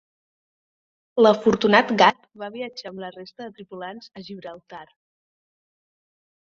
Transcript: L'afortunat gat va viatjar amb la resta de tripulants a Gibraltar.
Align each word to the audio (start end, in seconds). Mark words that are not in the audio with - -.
L'afortunat 1.23 1.91
gat 2.03 2.25
va 2.45 2.49
viatjar 2.57 2.91
amb 2.93 3.05
la 3.05 3.13
resta 3.19 3.45
de 3.47 3.53
tripulants 3.61 4.11
a 4.19 4.25
Gibraltar. 4.33 4.85